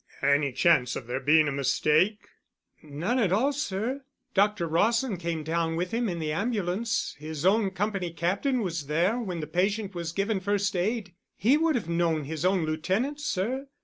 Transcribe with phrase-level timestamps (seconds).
[0.23, 2.17] "Any chance of there being a mistake?"
[2.81, 4.03] "None at all, sir.
[4.33, 9.19] Doctor Rawson came down with him in the ambulance, his own company captain was there
[9.19, 11.13] when the patient was given first aid.
[11.35, 13.67] He would have known his own lieutenant, sir.